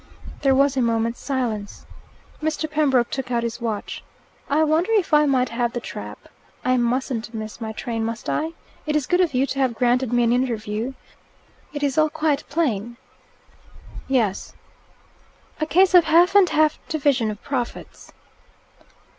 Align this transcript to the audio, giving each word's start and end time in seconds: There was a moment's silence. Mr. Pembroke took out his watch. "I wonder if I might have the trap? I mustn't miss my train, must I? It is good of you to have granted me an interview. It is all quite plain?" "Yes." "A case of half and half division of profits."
There 0.41 0.55
was 0.55 0.75
a 0.75 0.81
moment's 0.81 1.19
silence. 1.19 1.85
Mr. 2.41 2.67
Pembroke 2.67 3.11
took 3.11 3.29
out 3.29 3.43
his 3.43 3.61
watch. 3.61 4.03
"I 4.49 4.63
wonder 4.63 4.91
if 4.93 5.13
I 5.13 5.27
might 5.27 5.49
have 5.49 5.73
the 5.73 5.79
trap? 5.79 6.27
I 6.65 6.75
mustn't 6.77 7.35
miss 7.35 7.61
my 7.61 7.71
train, 7.71 8.03
must 8.03 8.27
I? 8.27 8.53
It 8.87 8.95
is 8.95 9.05
good 9.05 9.21
of 9.21 9.35
you 9.35 9.45
to 9.45 9.59
have 9.59 9.75
granted 9.75 10.11
me 10.11 10.23
an 10.23 10.33
interview. 10.33 10.95
It 11.71 11.83
is 11.83 11.99
all 11.99 12.09
quite 12.09 12.49
plain?" 12.49 12.97
"Yes." 14.07 14.53
"A 15.59 15.67
case 15.67 15.93
of 15.93 16.05
half 16.05 16.33
and 16.33 16.49
half 16.49 16.79
division 16.87 17.29
of 17.29 17.39
profits." 17.43 18.11